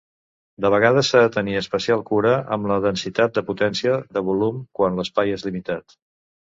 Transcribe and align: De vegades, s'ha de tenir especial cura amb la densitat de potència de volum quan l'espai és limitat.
De 0.65 0.69
vegades, 0.75 1.11
s'ha 1.13 1.21
de 1.23 1.29
tenir 1.35 1.59
especial 1.59 2.01
cura 2.09 2.31
amb 2.57 2.71
la 2.73 2.79
densitat 2.89 3.39
de 3.39 3.47
potència 3.53 4.01
de 4.19 4.27
volum 4.33 4.61
quan 4.81 5.03
l'espai 5.03 5.37
és 5.41 5.49
limitat. 5.53 6.01